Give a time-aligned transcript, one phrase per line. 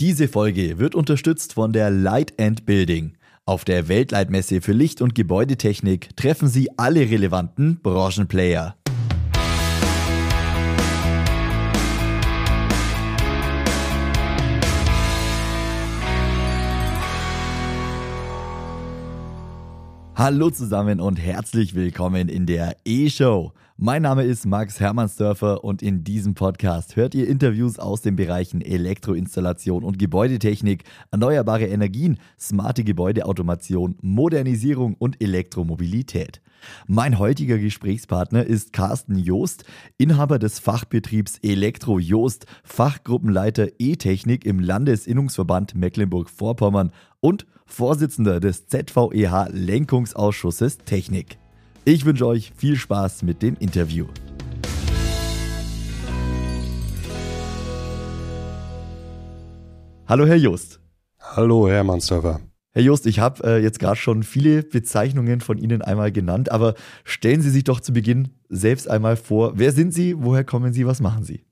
[0.00, 3.14] Diese Folge wird unterstützt von der Light and Building.
[3.46, 8.76] Auf der Weltleitmesse für Licht- und Gebäudetechnik treffen Sie alle relevanten Branchenplayer.
[20.14, 23.52] Hallo zusammen und herzlich willkommen in der E-Show.
[23.80, 28.60] Mein Name ist Max Hermannsdörfer und in diesem Podcast hört ihr Interviews aus den Bereichen
[28.60, 36.42] Elektroinstallation und Gebäudetechnik, erneuerbare Energien, smarte Gebäudeautomation, Modernisierung und Elektromobilität.
[36.88, 39.62] Mein heutiger Gesprächspartner ist Carsten Joost,
[39.96, 46.90] Inhaber des Fachbetriebs Elektro Joost, Fachgruppenleiter E-Technik im Landesinnungsverband Mecklenburg-Vorpommern
[47.20, 51.38] und Vorsitzender des ZVEH Lenkungsausschusses Technik.
[51.90, 54.04] Ich wünsche euch viel Spaß mit dem Interview.
[60.06, 60.80] Hallo Herr Just.
[61.18, 62.42] Hallo Herr Mannsdörfer.
[62.72, 66.74] Herr Just, ich habe äh, jetzt gerade schon viele Bezeichnungen von Ihnen einmal genannt, aber
[67.04, 69.52] stellen Sie sich doch zu Beginn selbst einmal vor.
[69.54, 70.14] Wer sind Sie?
[70.18, 70.84] Woher kommen Sie?
[70.84, 71.47] Was machen Sie?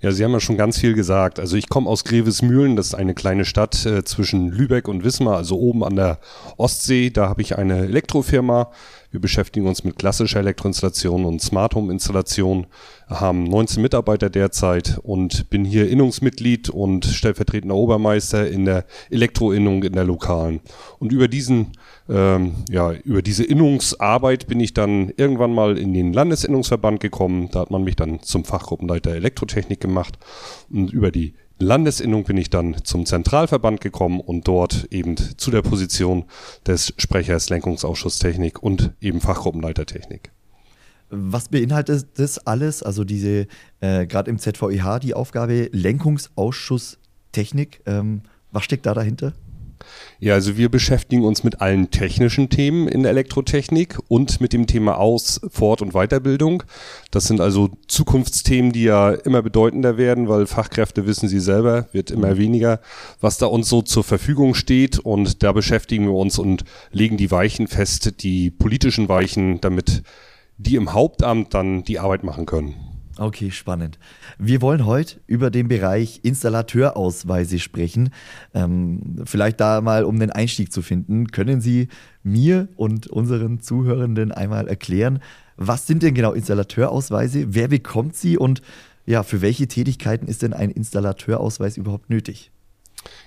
[0.00, 1.40] Ja, Sie haben ja schon ganz viel gesagt.
[1.40, 5.36] Also ich komme aus Grevesmühlen, das ist eine kleine Stadt äh, zwischen Lübeck und Wismar,
[5.36, 6.20] also oben an der
[6.56, 7.10] Ostsee.
[7.10, 8.70] Da habe ich eine Elektrofirma.
[9.10, 12.66] Wir beschäftigen uns mit klassischer Elektroinstallation und Smart Home Installation,
[13.08, 19.94] haben 19 Mitarbeiter derzeit und bin hier Innungsmitglied und stellvertretender Obermeister in der Elektroinnung in
[19.94, 20.60] der Lokalen.
[20.98, 21.72] Und über diesen,
[22.08, 27.48] ähm, ja, über diese Innungsarbeit bin ich dann irgendwann mal in den Landesinnungsverband gekommen.
[27.50, 30.18] Da hat man mich dann zum Fachgruppenleiter Elektrotechnik gemacht
[30.70, 35.62] und über die Landesinnung bin ich dann zum Zentralverband gekommen und dort eben zu der
[35.62, 36.24] Position
[36.66, 40.30] des Sprechers Lenkungsausschuss Technik und eben Fachgruppenleiter Technik.
[41.10, 42.82] Was beinhaltet das alles?
[42.82, 43.46] Also diese,
[43.80, 46.98] äh, gerade im ZVEH, die Aufgabe Lenkungsausschuss
[47.32, 47.80] Technik.
[47.86, 49.32] Ähm, was steckt da dahinter?
[50.18, 54.66] Ja, also wir beschäftigen uns mit allen technischen Themen in der Elektrotechnik und mit dem
[54.66, 56.64] Thema Aus-, Fort- und Weiterbildung.
[57.10, 62.10] Das sind also Zukunftsthemen, die ja immer bedeutender werden, weil Fachkräfte wissen Sie selber, wird
[62.10, 62.80] immer weniger,
[63.20, 64.98] was da uns so zur Verfügung steht.
[64.98, 70.02] Und da beschäftigen wir uns und legen die Weichen fest, die politischen Weichen, damit
[70.58, 72.74] die im Hauptamt dann die Arbeit machen können.
[73.16, 73.98] Okay, spannend.
[74.38, 78.10] Wir wollen heute über den Bereich Installateurausweise sprechen.
[78.54, 81.88] Ähm, vielleicht da mal, um den Einstieg zu finden, können Sie
[82.22, 85.20] mir und unseren Zuhörenden einmal erklären,
[85.56, 87.54] was sind denn genau Installateurausweise?
[87.54, 88.62] Wer bekommt sie und
[89.06, 92.52] ja, für welche Tätigkeiten ist denn ein Installateurausweis überhaupt nötig?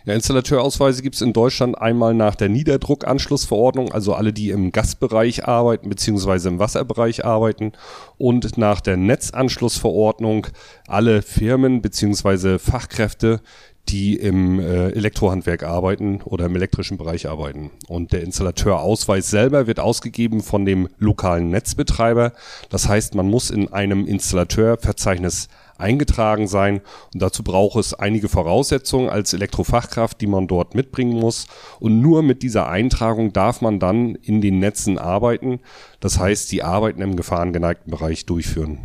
[0.05, 5.47] Ja, Installateurausweise gibt es in Deutschland einmal nach der Niederdruckanschlussverordnung, also alle, die im Gasbereich
[5.47, 6.47] arbeiten bzw.
[6.47, 7.73] im Wasserbereich arbeiten,
[8.17, 10.47] und nach der Netzanschlussverordnung
[10.87, 12.57] alle Firmen bzw.
[12.57, 13.41] Fachkräfte,
[13.89, 17.71] die im äh, Elektrohandwerk arbeiten oder im elektrischen Bereich arbeiten.
[17.87, 22.33] Und der Installateurausweis selber wird ausgegeben von dem lokalen Netzbetreiber.
[22.69, 25.49] Das heißt, man muss in einem Installateurverzeichnis
[25.81, 26.81] eingetragen sein.
[27.13, 31.47] Und dazu braucht es einige Voraussetzungen als Elektrofachkraft, die man dort mitbringen muss.
[31.79, 35.59] Und nur mit dieser Eintragung darf man dann in den Netzen arbeiten.
[35.99, 38.79] Das heißt, die Arbeiten im gefahrengeneigten Bereich durchführen.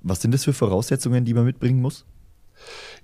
[0.00, 2.04] Was sind das für Voraussetzungen, die man mitbringen muss?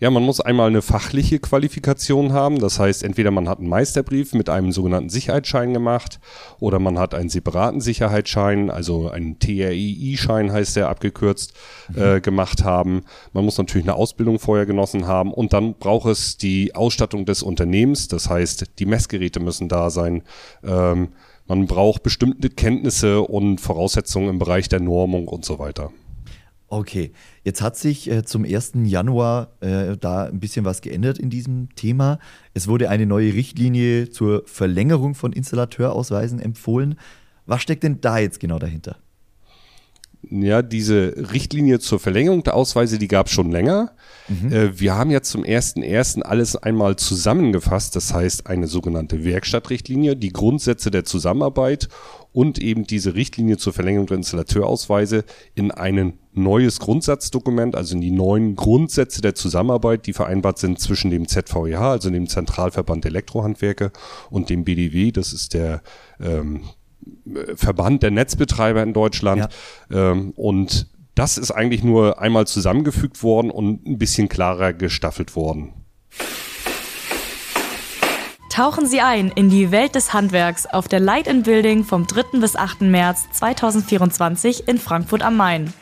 [0.03, 2.59] Ja, man muss einmal eine fachliche Qualifikation haben.
[2.59, 6.19] Das heißt, entweder man hat einen Meisterbrief mit einem sogenannten Sicherheitsschein gemacht
[6.59, 11.55] oder man hat einen separaten Sicherheitsschein, also einen TRII-Schein heißt der abgekürzt,
[11.95, 12.03] mhm.
[12.03, 13.03] äh, gemacht haben.
[13.33, 17.45] Man muss natürlich eine Ausbildung vorher genossen haben und dann braucht es die Ausstattung des
[17.45, 18.09] Unternehmens.
[18.09, 20.25] Das heißt, die Messgeräte müssen da sein.
[20.65, 21.11] Ähm,
[21.47, 25.93] man braucht bestimmte Kenntnisse und Voraussetzungen im Bereich der Normung und so weiter.
[26.73, 27.13] Okay,
[27.45, 28.73] jetzt hat sich äh, zum 1.
[28.85, 32.19] Januar äh, da ein bisschen was geändert in diesem Thema.
[32.55, 36.95] Es wurde eine neue Richtlinie zur Verlängerung von Installateurausweisen empfohlen.
[37.45, 38.97] Was steckt denn da jetzt genau dahinter?
[40.31, 43.93] Ja, diese Richtlinie zur Verlängerung der Ausweise, die gab es schon länger.
[44.29, 44.51] Mhm.
[44.51, 46.23] Äh, wir haben jetzt zum 1.1.
[46.23, 47.97] alles einmal zusammengefasst.
[47.97, 51.91] Das heißt, eine sogenannte Werkstattrichtlinie, die Grundsätze der Zusammenarbeit
[52.33, 58.11] und eben diese Richtlinie zur Verlängerung der Installateurausweise in ein neues Grundsatzdokument, also in die
[58.11, 63.93] neuen Grundsätze der Zusammenarbeit, die vereinbart sind zwischen dem ZVEH, also dem Zentralverband Elektrohandwerke
[64.31, 65.83] und dem BDW, das ist der
[66.21, 66.63] ähm,
[67.55, 69.49] Verband der Netzbetreiber in Deutschland.
[69.91, 70.13] Ja.
[70.13, 75.75] Ähm, und das ist eigentlich nur einmal zusammengefügt worden und ein bisschen klarer gestaffelt worden.
[78.53, 82.39] Tauchen Sie ein in die Welt des Handwerks auf der Light in Building vom 3.
[82.39, 82.83] bis 8.
[82.83, 85.73] März 2024 in Frankfurt am Main.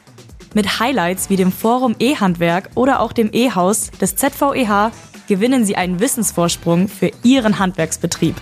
[0.52, 4.91] Mit Highlights wie dem Forum E-Handwerk oder auch dem E-Haus des ZVEH
[5.29, 8.35] gewinnen Sie einen Wissensvorsprung für Ihren Handwerksbetrieb.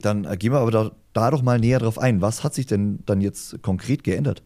[0.00, 2.22] Dann äh, gehen wir aber da, da doch mal näher drauf ein.
[2.22, 4.44] Was hat sich denn dann jetzt konkret geändert?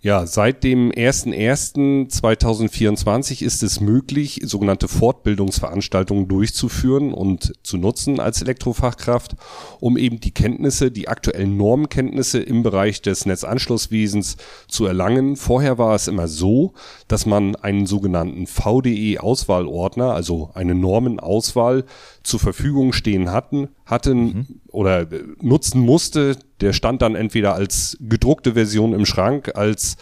[0.00, 9.36] Ja, seit dem 01.01.2024 ist es möglich, sogenannte Fortbildungsveranstaltungen durchzuführen und zu nutzen als Elektrofachkraft,
[9.80, 14.36] um eben die Kenntnisse, die aktuellen Normkenntnisse im Bereich des Netzanschlusswesens
[14.68, 15.36] zu erlangen.
[15.36, 16.74] Vorher war es immer so,
[17.08, 21.84] dass man einen sogenannten VDE-Auswahlordner, also eine Normenauswahl,
[22.22, 24.46] zur Verfügung stehen hatten, hatten mhm.
[24.68, 26.36] oder äh, nutzen musste.
[26.60, 29.96] Der stand dann entweder als gedruckte Version im Schrank, als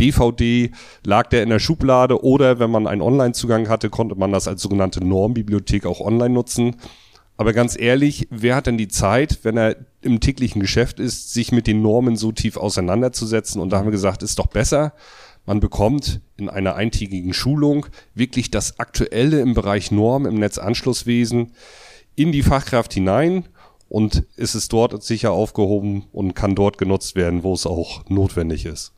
[0.00, 0.70] DVD
[1.04, 4.62] lag der in der Schublade oder wenn man einen Online-Zugang hatte, konnte man das als
[4.62, 6.76] sogenannte Normbibliothek auch online nutzen.
[7.36, 11.52] Aber ganz ehrlich, wer hat denn die Zeit, wenn er im täglichen Geschäft ist, sich
[11.52, 13.62] mit den Normen so tief auseinanderzusetzen?
[13.62, 14.92] Und da haben wir gesagt, ist doch besser,
[15.46, 21.52] man bekommt in einer eintägigen Schulung wirklich das Aktuelle im Bereich Norm im Netzanschlusswesen
[22.14, 23.48] in die Fachkraft hinein
[23.90, 28.64] und ist es dort sicher aufgehoben und kann dort genutzt werden, wo es auch notwendig
[28.64, 28.92] ist.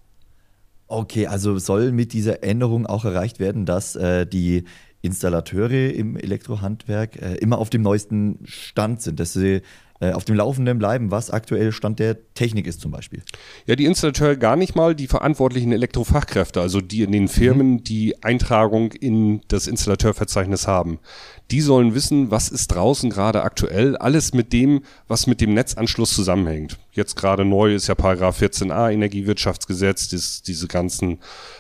[0.86, 4.64] Okay, also soll mit dieser Änderung auch erreicht werden, dass äh, die
[5.00, 9.62] Installateure im Elektrohandwerk äh, immer auf dem neuesten Stand sind, dass sie
[10.10, 13.22] auf dem Laufenden bleiben, was aktuell Stand der Technik ist zum Beispiel.
[13.66, 17.84] Ja, die Installateure gar nicht mal, die verantwortlichen Elektrofachkräfte, also die in den Firmen, mhm.
[17.84, 20.98] die Eintragung in das Installateurverzeichnis haben.
[21.50, 26.14] Die sollen wissen, was ist draußen gerade aktuell, alles mit dem, was mit dem Netzanschluss
[26.14, 26.78] zusammenhängt.
[26.92, 31.18] Jetzt gerade neu ist ja Paragraph 14a Energiewirtschaftsgesetz, das, diese ganzen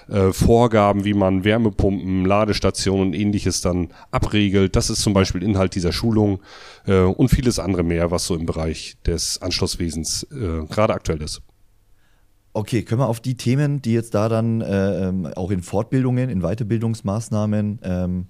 [0.08, 4.76] äh, Vorgaben, wie man Wärmepumpen, Ladestationen und ähnliches dann abregelt.
[4.76, 6.40] Das ist zum Beispiel Inhalt dieser Schulung
[6.86, 11.42] äh, und vieles andere mehr, was so im Bereich des Anschlusswesens äh, gerade aktuell ist.
[12.54, 16.28] Okay, können wir auf die Themen, die jetzt da dann äh, ähm, auch in Fortbildungen,
[16.28, 18.26] in Weiterbildungsmaßnahmen ähm,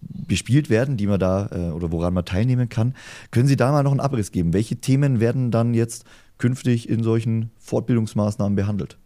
[0.00, 2.94] bespielt werden, die man da äh, oder woran man teilnehmen kann.
[3.30, 4.54] Können Sie da mal noch einen Abriss geben?
[4.54, 6.04] Welche Themen werden dann jetzt
[6.38, 8.96] künftig in solchen Fortbildungsmaßnahmen behandelt?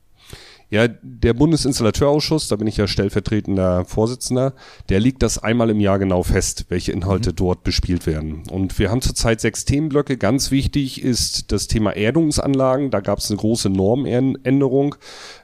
[0.73, 4.55] Ja, der Bundesinstallateurausschuss, da bin ich ja stellvertretender Vorsitzender,
[4.89, 7.37] der liegt das einmal im Jahr genau fest, welche Inhalte mhm.
[7.37, 8.45] dort bespielt werden.
[8.51, 10.17] Und wir haben zurzeit sechs Themenblöcke.
[10.17, 12.91] Ganz wichtig ist das Thema Erdungsanlagen.
[12.91, 14.95] Da gab es eine große Normänderung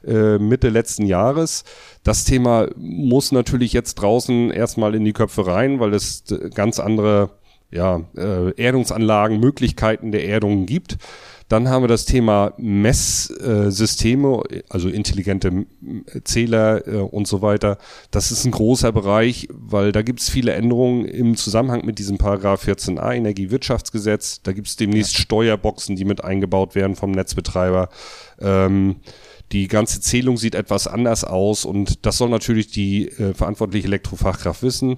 [0.03, 1.63] äh, Mitte letzten Jahres.
[2.03, 6.23] Das Thema muss natürlich jetzt draußen erstmal in die Köpfe rein, weil es
[6.55, 7.29] ganz andere
[7.71, 10.97] ja, äh, Erdungsanlagen, Möglichkeiten der Erdung gibt.
[11.49, 15.65] Dann haben wir das Thema Messsysteme, also intelligente
[16.23, 17.79] Zähler äh, und so weiter.
[18.11, 22.19] Das ist ein großer Bereich, weil da gibt es viele Änderungen im Zusammenhang mit diesem
[22.19, 24.41] Paragraph 14a Energiewirtschaftsgesetz.
[24.43, 25.21] Da gibt es demnächst ja.
[25.21, 27.89] Steuerboxen, die mit eingebaut werden vom Netzbetreiber.
[28.39, 28.97] Ähm,
[29.51, 34.61] die ganze Zählung sieht etwas anders aus und das soll natürlich die äh, verantwortliche Elektrofachkraft
[34.61, 34.97] wissen.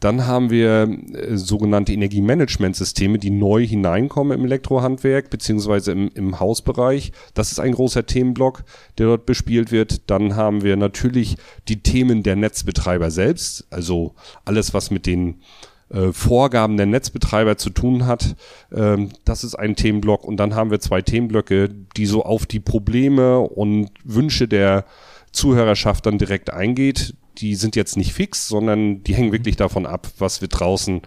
[0.00, 7.12] Dann haben wir äh, sogenannte Energiemanagementsysteme, die neu hineinkommen im Elektrohandwerk beziehungsweise im, im Hausbereich.
[7.34, 8.64] Das ist ein großer Themenblock,
[8.98, 10.10] der dort bespielt wird.
[10.10, 11.36] Dann haben wir natürlich
[11.68, 14.14] die Themen der Netzbetreiber selbst, also
[14.46, 15.42] alles, was mit den
[15.90, 18.36] äh, Vorgaben der Netzbetreiber zu tun hat.
[18.72, 20.24] Ähm, das ist ein Themenblock.
[20.24, 24.86] Und dann haben wir zwei Themenblöcke, die so auf die Probleme und Wünsche der
[25.32, 29.34] Zuhörerschaft dann direkt eingeht die sind jetzt nicht fix, sondern die hängen mhm.
[29.34, 31.02] wirklich davon ab, was wird draußen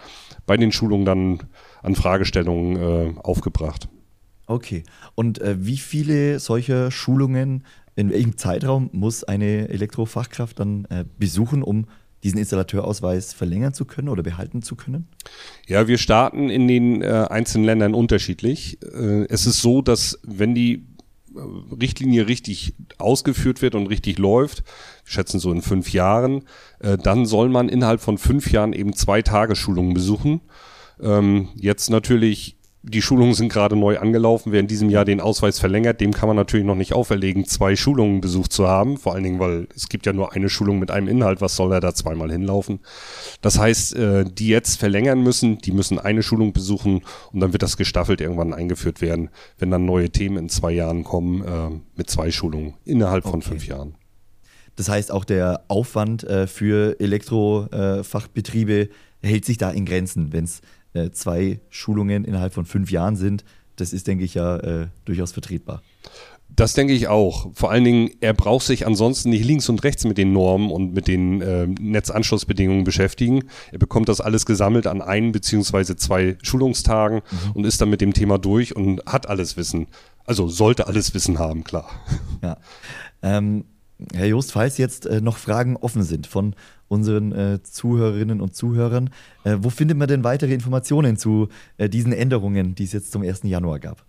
[0.45, 1.39] bei den Schulungen dann
[1.81, 3.87] an Fragestellungen äh, aufgebracht.
[4.47, 4.83] Okay.
[5.15, 7.63] Und äh, wie viele solcher Schulungen,
[7.95, 11.85] in welchem Zeitraum muss eine Elektrofachkraft dann äh, besuchen, um
[12.23, 15.07] diesen Installateurausweis verlängern zu können oder behalten zu können?
[15.67, 18.79] Ja, wir starten in den äh, einzelnen Ländern unterschiedlich.
[18.81, 20.85] Äh, es ist so, dass wenn die
[21.35, 24.63] Richtlinie richtig ausgeführt wird und richtig läuft,
[25.03, 26.43] schätzen so in fünf Jahren,
[26.79, 30.41] äh, dann soll man innerhalb von fünf Jahren eben zwei Tagesschulungen besuchen.
[31.01, 35.57] Ähm, jetzt natürlich die Schulungen sind gerade neu angelaufen, wer in diesem Jahr den Ausweis
[35.57, 38.97] verlängert, dem kann man natürlich noch nicht auferlegen, zwei Schulungen besucht zu haben.
[38.97, 41.71] Vor allen Dingen, weil es gibt ja nur eine Schulung mit einem Inhalt, was soll
[41.71, 42.81] er da zweimal hinlaufen?
[43.41, 47.63] Das heißt, äh, die jetzt verlängern müssen, die müssen eine Schulung besuchen und dann wird
[47.63, 52.09] das gestaffelt irgendwann eingeführt werden, wenn dann neue Themen in zwei Jahren kommen, äh, mit
[52.09, 53.49] zwei Schulungen innerhalb von okay.
[53.49, 53.95] fünf Jahren.
[54.75, 58.89] Das heißt, auch der Aufwand äh, für Elektrofachbetriebe
[59.21, 60.61] hält sich da in Grenzen, wenn es
[60.93, 63.43] äh, zwei Schulungen innerhalb von fünf Jahren sind,
[63.75, 65.81] das ist, denke ich, ja äh, durchaus vertretbar.
[66.55, 67.49] Das denke ich auch.
[67.55, 70.93] Vor allen Dingen, er braucht sich ansonsten nicht links und rechts mit den Normen und
[70.93, 73.45] mit den äh, Netzanschlussbedingungen beschäftigen.
[73.71, 77.51] Er bekommt das alles gesammelt an ein beziehungsweise zwei Schulungstagen mhm.
[77.53, 79.87] und ist dann mit dem Thema durch und hat alles Wissen.
[80.25, 81.89] Also sollte alles Wissen haben, klar.
[82.43, 82.57] Ja.
[83.23, 83.65] Ähm,
[84.13, 86.55] Herr Jost, falls jetzt äh, noch Fragen offen sind von
[86.87, 89.09] unseren äh, Zuhörerinnen und Zuhörern,
[89.43, 93.23] äh, wo findet man denn weitere Informationen zu äh, diesen Änderungen, die es jetzt zum
[93.23, 93.43] 1.
[93.43, 94.05] Januar gab?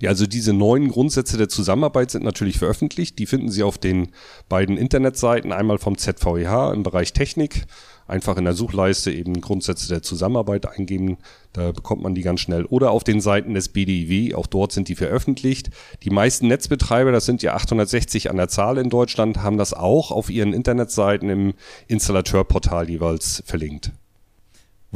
[0.00, 3.18] Ja, also diese neuen Grundsätze der Zusammenarbeit sind natürlich veröffentlicht.
[3.18, 4.08] Die finden Sie auf den
[4.48, 7.66] beiden Internetseiten, einmal vom ZVEH im Bereich Technik
[8.08, 11.18] einfach in der Suchleiste eben Grundsätze der Zusammenarbeit eingeben.
[11.52, 12.64] Da bekommt man die ganz schnell.
[12.64, 15.70] Oder auf den Seiten des BDIW, auch dort sind die veröffentlicht.
[16.02, 20.10] Die meisten Netzbetreiber, das sind ja 860 an der Zahl in Deutschland, haben das auch
[20.10, 21.54] auf ihren Internetseiten im
[21.88, 23.92] Installateurportal jeweils verlinkt.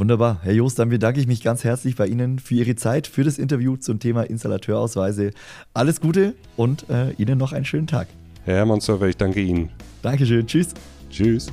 [0.01, 0.39] Wunderbar.
[0.41, 3.37] Herr Jost, dann bedanke ich mich ganz herzlich bei Ihnen für Ihre Zeit, für das
[3.37, 5.29] Interview zum Thema Installateurausweise.
[5.75, 8.07] Alles Gute und äh, Ihnen noch einen schönen Tag.
[8.43, 9.69] Herr Hermann Server, ich danke Ihnen.
[10.01, 10.47] Dankeschön.
[10.47, 10.73] Tschüss.
[11.11, 11.51] Tschüss.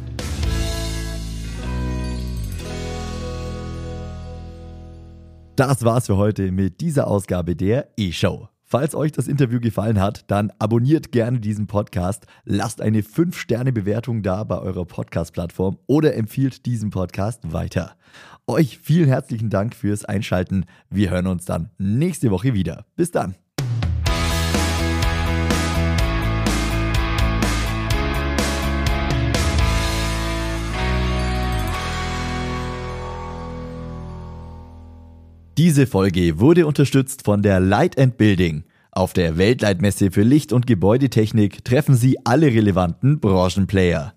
[5.55, 8.49] Das war's für heute mit dieser Ausgabe der E-Show.
[8.71, 14.45] Falls euch das Interview gefallen hat, dann abonniert gerne diesen Podcast, lasst eine 5-Sterne-Bewertung da
[14.45, 17.97] bei eurer Podcast-Plattform oder empfiehlt diesen Podcast weiter.
[18.51, 20.65] Euch vielen herzlichen Dank fürs Einschalten.
[20.89, 22.87] Wir hören uns dann nächste Woche wieder.
[22.97, 23.35] Bis dann.
[35.59, 38.65] Diese Folge wurde unterstützt von der Light and Building.
[38.91, 44.15] Auf der Weltleitmesse für Licht- und Gebäudetechnik treffen Sie alle relevanten Branchenplayer.